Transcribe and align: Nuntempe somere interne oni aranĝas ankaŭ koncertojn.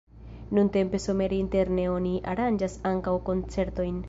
Nuntempe 0.57 1.01
somere 1.03 1.37
interne 1.43 1.87
oni 1.99 2.15
aranĝas 2.35 2.83
ankaŭ 2.95 3.19
koncertojn. 3.31 3.99